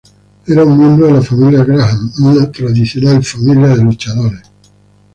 [0.47, 4.41] Era un miembro de la familia Graham, una tradicional familia de luchadores.